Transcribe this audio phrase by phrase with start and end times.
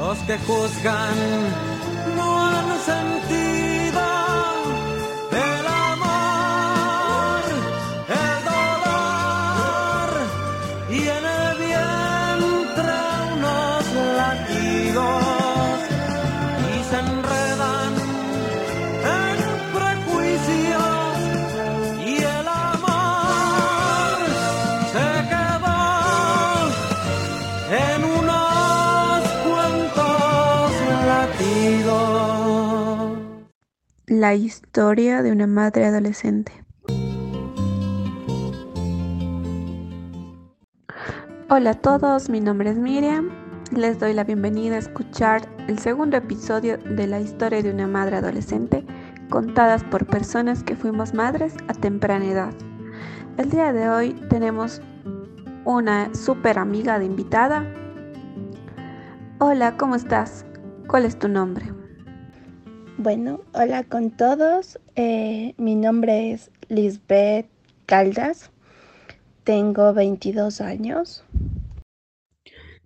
[0.00, 1.14] Los que juzgan
[2.16, 3.69] no han sentido
[34.20, 36.52] La historia de una madre adolescente.
[41.48, 43.30] Hola a todos, mi nombre es Miriam.
[43.74, 48.18] Les doy la bienvenida a escuchar el segundo episodio de la historia de una madre
[48.18, 48.84] adolescente
[49.30, 52.52] contadas por personas que fuimos madres a temprana edad.
[53.38, 54.82] El día de hoy tenemos
[55.64, 57.64] una súper amiga de invitada.
[59.38, 60.44] Hola, ¿cómo estás?
[60.88, 61.79] ¿Cuál es tu nombre?
[63.02, 64.78] Bueno, hola con todos.
[64.94, 67.48] Eh, mi nombre es Lisbeth
[67.86, 68.50] Caldas.
[69.42, 71.24] Tengo 22 años.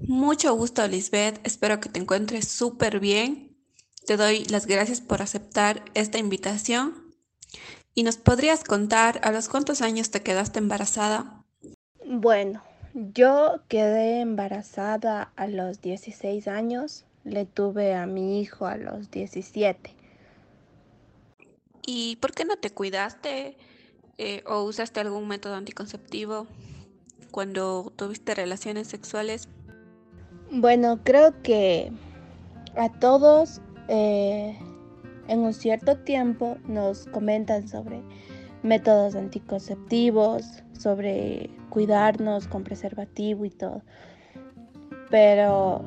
[0.00, 1.38] Mucho gusto, Lisbeth.
[1.44, 3.56] Espero que te encuentres súper bien.
[4.04, 7.14] Te doy las gracias por aceptar esta invitación.
[7.94, 11.44] ¿Y nos podrías contar a los cuántos años te quedaste embarazada?
[12.04, 17.04] Bueno, yo quedé embarazada a los 16 años.
[17.22, 19.99] Le tuve a mi hijo a los 17.
[21.86, 23.56] ¿Y por qué no te cuidaste
[24.18, 26.46] eh, o usaste algún método anticonceptivo
[27.30, 29.48] cuando tuviste relaciones sexuales?
[30.50, 31.92] Bueno, creo que
[32.76, 34.58] a todos eh,
[35.28, 38.02] en un cierto tiempo nos comentan sobre
[38.62, 43.82] métodos anticonceptivos, sobre cuidarnos con preservativo y todo.
[45.08, 45.82] Pero,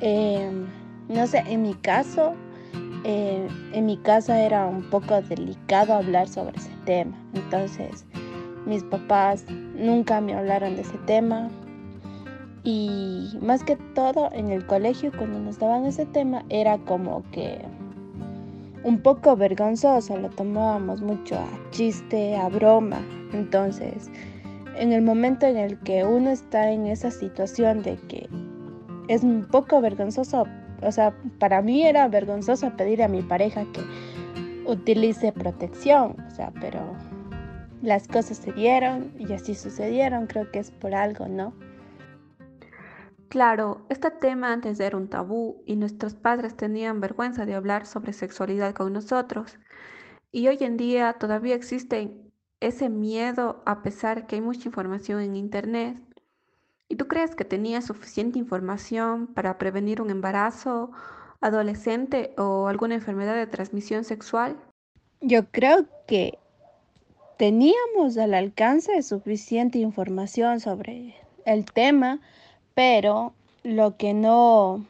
[0.00, 0.50] eh,
[1.08, 2.34] no sé, en mi caso,
[3.04, 7.16] eh, en mi casa era un poco delicado hablar sobre ese tema.
[7.34, 8.04] Entonces,
[8.66, 11.48] mis papás nunca me hablaron de ese tema.
[12.64, 17.64] Y más que todo en el colegio, cuando nos daban ese tema, era como que
[18.84, 23.00] un poco vergonzoso, lo tomábamos mucho a chiste, a broma.
[23.32, 24.10] Entonces,
[24.76, 28.28] en el momento en el que uno está en esa situación de que
[29.08, 30.46] es un poco vergonzoso,
[30.82, 33.82] o sea, para mí era vergonzoso pedir a mi pareja que
[34.66, 36.94] utilice protección, o sea, pero
[37.82, 41.54] las cosas se dieron y así sucedieron, creo que es por algo, ¿no?
[43.28, 48.14] Claro, este tema antes era un tabú y nuestros padres tenían vergüenza de hablar sobre
[48.14, 49.58] sexualidad con nosotros.
[50.32, 52.10] Y hoy en día todavía existe
[52.60, 55.98] ese miedo a pesar que hay mucha información en Internet.
[56.88, 60.90] ¿Y tú crees que tenías suficiente información para prevenir un embarazo
[61.40, 64.56] adolescente o alguna enfermedad de transmisión sexual?
[65.20, 66.38] Yo creo que
[67.36, 72.20] teníamos al alcance suficiente información sobre el tema,
[72.74, 74.84] pero lo que no,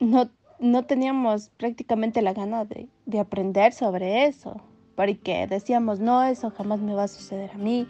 [0.00, 4.60] no, no teníamos prácticamente la gana de, de aprender sobre eso,
[4.96, 7.86] porque decíamos, no, eso jamás me va a suceder a mí,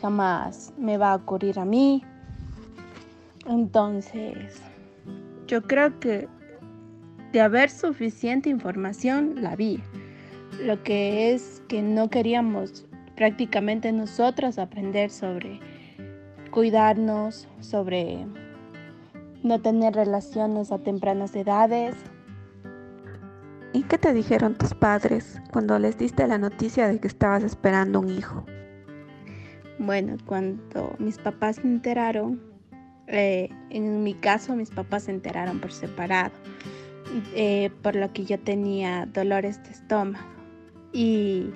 [0.00, 2.04] jamás me va a ocurrir a mí.
[3.46, 4.62] Entonces,
[5.46, 6.28] yo creo que
[7.32, 9.82] de haber suficiente información, la vi.
[10.60, 12.86] Lo que es que no queríamos
[13.16, 15.60] prácticamente nosotros aprender sobre
[16.50, 18.26] cuidarnos, sobre
[19.42, 21.96] no tener relaciones a tempranas edades.
[23.72, 28.00] ¿Y qué te dijeron tus padres cuando les diste la noticia de que estabas esperando
[28.00, 28.44] un hijo?
[29.78, 32.51] Bueno, cuando mis papás se enteraron,
[33.06, 36.32] eh, en mi caso mis papás se enteraron por separado,
[37.34, 40.26] eh, por lo que yo tenía dolores de estómago.
[40.92, 41.50] Y,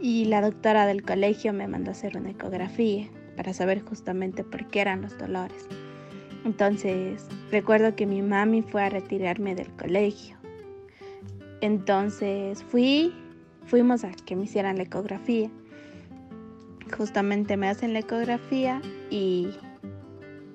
[0.00, 4.66] y la doctora del colegio me mandó a hacer una ecografía para saber justamente por
[4.68, 5.68] qué eran los dolores.
[6.44, 10.36] Entonces, recuerdo que mi mami fue a retirarme del colegio.
[11.60, 13.14] Entonces fui,
[13.66, 15.50] fuimos a que me hicieran la ecografía.
[16.96, 19.50] Justamente me hacen la ecografía y,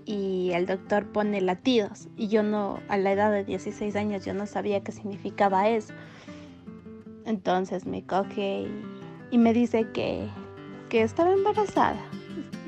[0.07, 2.07] y el doctor pone latidos.
[2.15, 5.93] Y yo no, a la edad de 16 años, yo no sabía qué significaba eso.
[7.25, 8.67] Entonces me coge
[9.31, 10.25] y, me dice que,
[10.87, 11.99] que estaba embarazada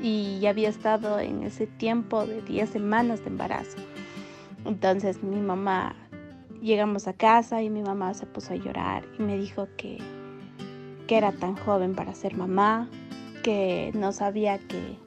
[0.02, 3.78] y había estado en ese tiempo de 10 semanas de embarazo.
[4.66, 5.96] Entonces mi mamá,
[6.60, 9.96] llegamos a casa y mi mamá se puso a llorar y me dijo que,
[11.06, 12.90] que era tan joven para ser mamá,
[13.42, 14.98] que no sabía que,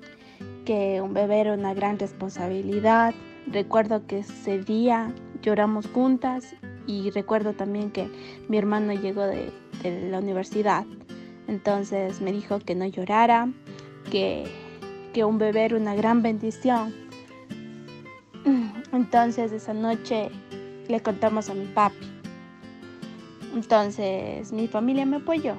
[0.65, 3.13] que un bebé era una gran responsabilidad,
[3.47, 6.55] recuerdo que ese día lloramos juntas
[6.87, 8.09] y recuerdo también que
[8.47, 9.51] mi hermano llegó de,
[9.83, 10.85] la universidad.
[11.47, 13.49] Entonces me dijo que no llorara,
[14.09, 14.45] que,
[15.13, 16.93] que un bebé era una gran bendición.
[18.93, 20.29] Entonces esa noche
[20.87, 22.09] le contamos a mi papi.
[23.53, 25.55] Entonces mi familia me apoyó.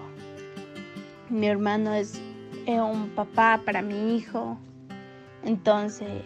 [1.28, 2.18] Mi hermano es
[2.66, 4.56] un papá para mi hijo.
[5.44, 6.22] Entonces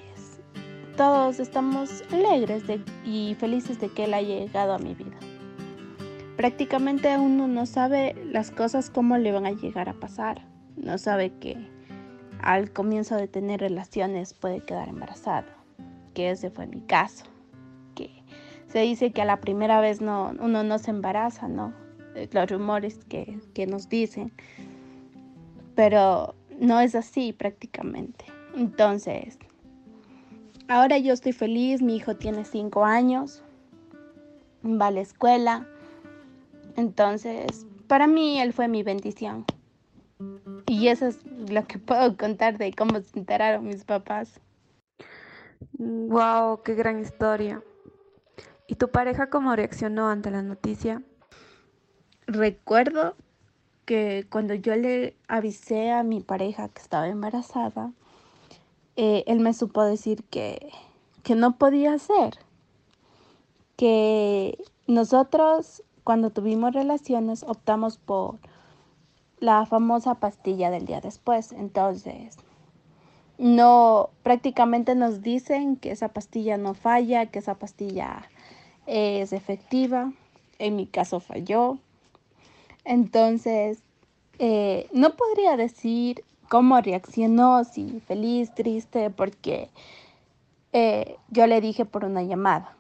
[0.97, 2.65] todos estamos alegres
[3.05, 5.17] y felices de que él haya llegado a mi vida.
[6.37, 10.47] Prácticamente uno no sabe las cosas cómo le van a llegar a pasar.
[10.77, 11.57] No sabe que
[12.41, 15.49] al comienzo de tener relaciones puede quedar embarazado,
[16.15, 17.25] que ese fue mi caso.
[17.97, 18.23] Que
[18.69, 21.75] se dice que a la primera vez no, uno no se embaraza, ¿no?
[22.33, 24.33] Los rumores que, que nos dicen.
[25.75, 28.25] Pero no es así prácticamente.
[28.59, 29.39] Entonces,
[30.71, 33.43] Ahora yo estoy feliz, mi hijo tiene cinco años,
[34.63, 35.67] va a la escuela.
[36.77, 39.47] Entonces, para mí él fue mi bendición.
[40.67, 44.43] Y eso es lo que puedo contar de cómo se enteraron mis papás.
[45.79, 47.63] Wow, qué gran historia.
[48.67, 51.03] ¿Y tu pareja cómo reaccionó ante la noticia?
[52.27, 53.17] Recuerdo
[53.87, 57.95] que cuando yo le avisé a mi pareja que estaba embarazada,
[59.01, 60.73] eh, él me supo decir que,
[61.23, 62.37] que no podía ser,
[63.77, 64.59] que
[64.89, 68.41] nosotros cuando tuvimos relaciones optamos por
[69.39, 71.53] la famosa pastilla del día después.
[71.53, 72.39] Entonces,
[73.39, 78.29] no, prácticamente nos dicen que esa pastilla no falla, que esa pastilla
[78.87, 80.13] es efectiva.
[80.59, 81.79] En mi caso falló.
[82.85, 83.79] Entonces,
[84.41, 89.71] eh, no podría decir cómo reaccionó, si feliz, triste, porque
[90.73, 92.77] eh, yo le dije por una llamada.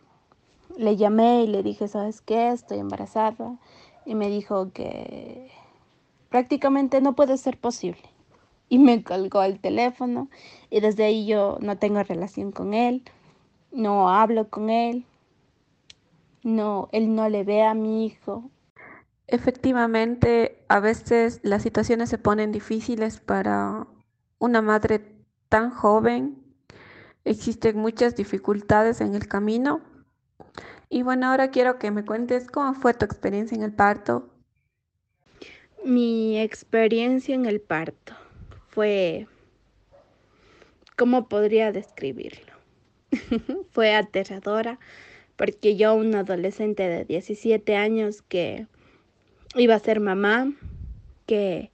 [0.76, 2.50] Le llamé y le dije, ¿sabes qué?
[2.50, 3.59] Estoy embarazada.
[4.05, 5.50] Y me dijo que
[6.29, 8.03] prácticamente no puede ser posible.
[8.69, 10.29] Y me colgó el teléfono
[10.70, 13.03] y desde ahí yo no tengo relación con él,
[13.73, 15.06] no hablo con él,
[16.43, 18.50] no, él no le ve a mi hijo,
[19.28, 23.86] Efectivamente, a veces las situaciones se ponen difíciles para
[24.38, 25.02] una madre
[25.50, 26.42] tan joven.
[27.25, 29.82] Existen muchas dificultades en el camino.
[30.88, 34.30] Y bueno, ahora quiero que me cuentes cómo fue tu experiencia en el parto.
[35.84, 38.14] Mi experiencia en el parto
[38.69, 39.26] fue,
[40.96, 42.54] ¿cómo podría describirlo?
[43.72, 44.78] fue aterradora
[45.36, 48.66] porque yo, un adolescente de 17 años que
[49.54, 50.52] iba a ser mamá,
[51.26, 51.70] que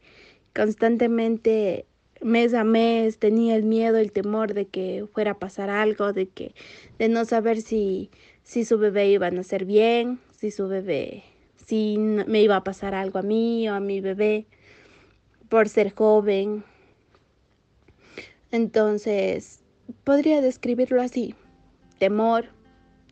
[0.54, 1.86] constantemente
[2.20, 6.28] mes a mes tenía el miedo, el temor de que fuera a pasar algo, de
[6.28, 6.54] que
[6.98, 8.10] de no saber si
[8.42, 11.24] si su bebé iba a nacer bien, si su bebé
[11.66, 14.46] si me iba a pasar algo a mí o a mi bebé
[15.48, 16.64] por ser joven.
[18.50, 19.60] Entonces,
[20.04, 21.34] podría describirlo así:
[21.98, 22.46] temor,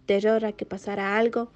[0.07, 1.51] terror a que pasara algo.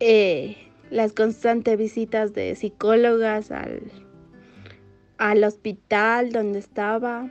[0.00, 0.56] Eh,
[0.90, 3.80] las constantes visitas de psicólogas al,
[5.18, 7.30] al hospital donde estaba,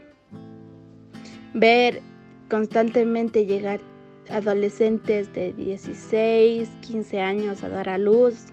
[1.53, 2.01] ver
[2.49, 3.81] constantemente llegar
[4.29, 8.45] adolescentes de 16, 15 años a dar a luz.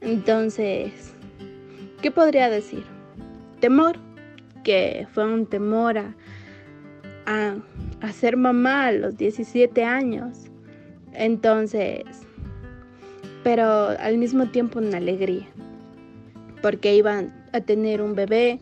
[0.00, 1.14] Entonces,
[2.02, 2.84] ¿qué podría decir?
[3.60, 3.96] Temor,
[4.64, 6.14] que fue un temor a,
[7.26, 7.56] a,
[8.00, 10.50] a ser mamá a los 17 años.
[11.12, 12.04] Entonces,
[13.44, 15.46] pero al mismo tiempo una alegría,
[16.62, 17.22] porque iba
[17.52, 18.58] a tener un bebé,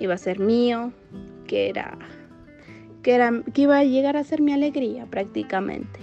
[0.00, 0.92] iba a ser mío,
[1.46, 1.96] que era
[3.02, 6.00] que era que iba a llegar a ser mi alegría prácticamente,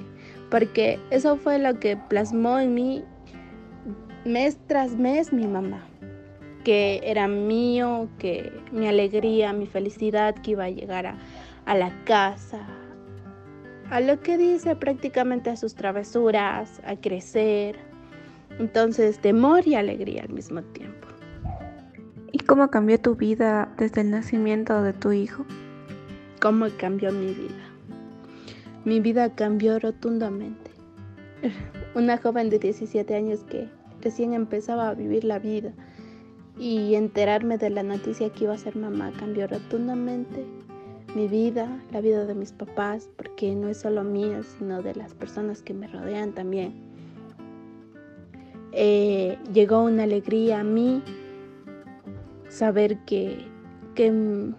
[0.50, 3.04] porque eso fue lo que plasmó en mí
[4.24, 5.84] mes tras mes mi mamá,
[6.64, 11.18] que era mío, que mi alegría, mi felicidad que iba a llegar a,
[11.66, 12.66] a la casa,
[13.90, 17.91] a lo que dice prácticamente a sus travesuras, a crecer,
[18.62, 21.08] entonces, temor y alegría al mismo tiempo.
[22.32, 25.46] ¿Y cómo cambió tu vida desde el nacimiento de tu hijo?
[26.40, 27.66] ¿Cómo cambió mi vida?
[28.86, 30.70] Mi vida cambió rotundamente.
[31.96, 33.68] Una joven de 17 años que
[34.02, 35.74] recién empezaba a vivir la vida
[36.60, 40.46] y enterarme de la noticia que iba a ser mamá cambió rotundamente
[41.16, 45.16] mi vida, la vida de mis papás, porque no es solo mía, sino de las
[45.16, 46.91] personas que me rodean también.
[48.74, 51.04] Eh, llegó una alegría a mí
[52.48, 53.46] saber que,
[53.96, 54.54] que,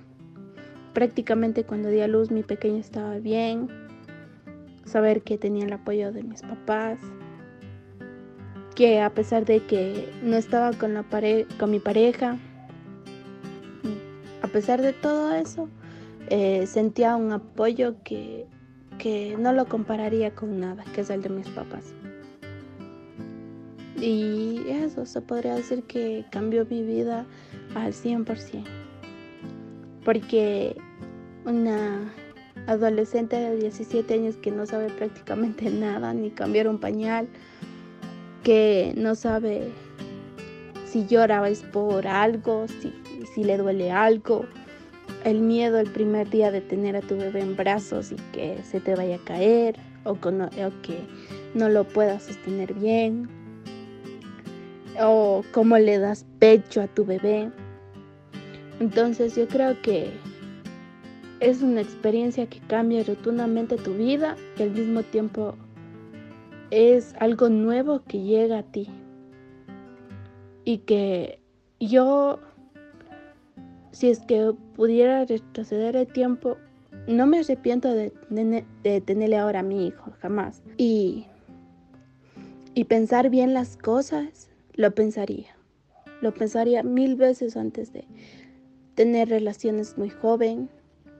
[0.92, 3.68] prácticamente cuando di a luz mi pequeño estaba bien,
[4.84, 6.98] saber que tenía el apoyo de mis papás,
[8.74, 11.04] que a pesar de que no estaba con, la
[11.58, 12.38] con mi pareja,
[14.42, 15.68] a pesar de todo eso,
[16.28, 18.46] eh, sentía un apoyo que,
[18.98, 21.94] que no lo compararía con nada, que es el de mis papás.
[24.02, 27.24] Y eso se podría decir que cambió mi vida
[27.76, 28.64] al 100%.
[30.04, 30.74] Porque
[31.44, 32.12] una
[32.66, 37.28] adolescente de 17 años que no sabe prácticamente nada, ni cambiar un pañal,
[38.42, 39.70] que no sabe
[40.84, 42.92] si llora es por algo, si,
[43.32, 44.46] si le duele algo,
[45.24, 48.80] el miedo el primer día de tener a tu bebé en brazos y que se
[48.80, 50.98] te vaya a caer o, o que
[51.54, 53.28] no lo puedas sostener bien,
[55.00, 57.50] o cómo le das pecho a tu bebé.
[58.80, 60.10] Entonces yo creo que
[61.40, 65.54] es una experiencia que cambia rotundamente tu vida y al mismo tiempo
[66.70, 68.88] es algo nuevo que llega a ti.
[70.64, 71.40] Y que
[71.80, 72.38] yo,
[73.90, 76.56] si es que pudiera retroceder el tiempo,
[77.08, 78.12] no me arrepiento de,
[79.04, 80.62] tenerle ahora a mi hijo, jamás.
[80.76, 81.26] Y,
[82.74, 85.56] y pensar bien las cosas lo pensaría.
[86.20, 88.06] Lo pensaría mil veces antes de
[88.94, 90.68] tener relaciones muy joven,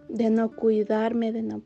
[0.09, 1.63] de no cuidarme, de no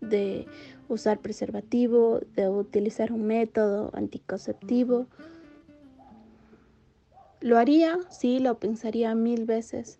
[0.00, 0.46] de
[0.88, 5.06] usar preservativo, de utilizar un método anticonceptivo.
[7.40, 9.98] Lo haría, sí, lo pensaría mil veces.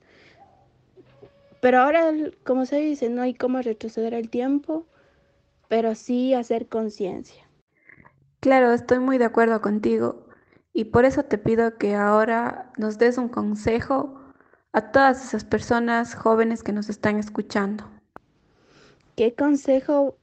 [1.61, 2.13] Pero ahora,
[2.45, 4.87] como se dice, no hay cómo retroceder el tiempo,
[5.69, 7.43] pero sí hacer conciencia.
[8.41, 10.26] Claro, estoy muy de acuerdo contigo.
[10.77, 14.21] Y por eso te pido que ahora nos des un consejo
[14.73, 17.85] a todas esas personas jóvenes que nos están escuchando.
[19.17, 20.19] ¿Qué consejo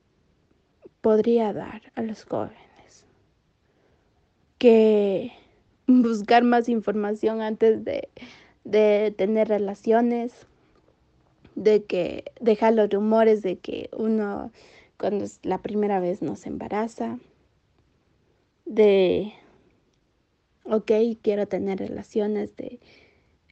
[1.01, 3.07] podría dar a los jóvenes?
[4.59, 5.31] Que
[5.87, 8.09] buscar más información antes de,
[8.63, 10.45] de tener relaciones,
[11.55, 14.51] de que dejar los rumores de que uno
[14.99, 17.17] cuando es la primera vez no se embaraza,
[18.65, 19.33] de
[20.63, 20.91] ok,
[21.21, 22.79] quiero tener relaciones, de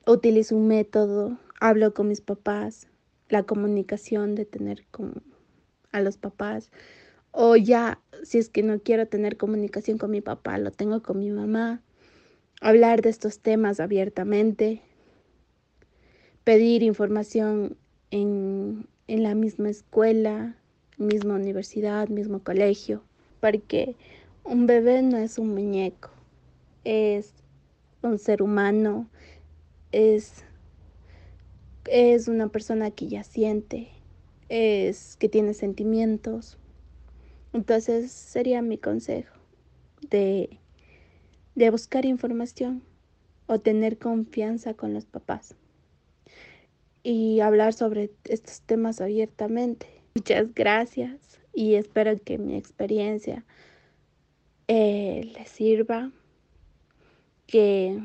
[0.07, 2.87] utilizo un método, hablo con mis papás,
[3.29, 5.23] la comunicación de tener con
[5.91, 6.71] a los papás,
[7.31, 11.19] o ya, si es que no quiero tener comunicación con mi papá, lo tengo con
[11.19, 11.81] mi mamá,
[12.61, 14.81] hablar de estos temas abiertamente,
[16.43, 17.77] pedir información
[18.09, 20.55] en, en la misma escuela,
[20.97, 23.03] misma universidad, mismo colegio,
[23.41, 23.95] porque
[24.43, 26.20] un bebé no es un muñeco
[26.83, 27.33] es
[28.01, 29.09] un ser humano,
[29.91, 30.43] es,
[31.85, 33.89] es una persona que ya siente,
[34.49, 36.57] es que tiene sentimientos.
[37.53, 39.35] Entonces sería mi consejo
[40.09, 40.57] de,
[41.55, 42.83] de buscar información
[43.47, 45.55] o tener confianza con los papás
[47.03, 49.87] y hablar sobre estos temas abiertamente.
[50.15, 53.43] Muchas gracias y espero que mi experiencia
[54.67, 56.11] eh, les sirva
[57.51, 57.99] que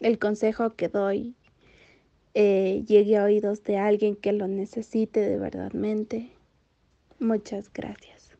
[0.00, 1.36] el consejo que doy
[2.34, 6.32] eh, llegue a oídos de alguien que lo necesite de verdadmente.
[7.20, 8.36] Muchas gracias.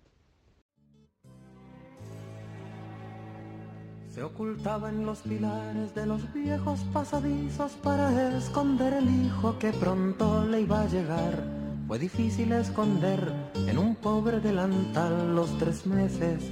[4.08, 10.44] Se ocultaba en los pilares de los viejos pasadizos para esconder el hijo que pronto
[10.44, 11.42] le iba a llegar.
[11.86, 13.32] Fue difícil esconder
[13.68, 16.50] en un pobre delantal los tres meses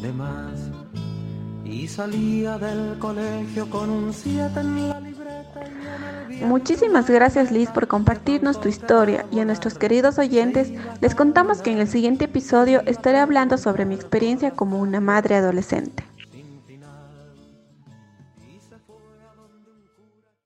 [0.00, 0.73] de más
[1.74, 5.60] y salía del colegio con un 7 en la libreta.
[6.46, 11.72] Muchísimas gracias Liz por compartirnos tu historia y a nuestros queridos oyentes les contamos que
[11.72, 16.04] en el siguiente episodio estaré hablando sobre mi experiencia como una madre adolescente.